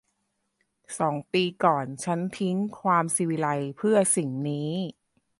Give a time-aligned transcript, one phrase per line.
[0.99, 4.71] สองปีก่อน ฉันทิ้งความศิวิไลซ์เพื่อสิ่งนี้